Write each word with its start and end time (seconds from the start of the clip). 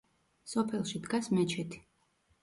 სოფელში 0.53 1.01
დგას 1.03 1.29
მეჩეთი. 1.39 1.83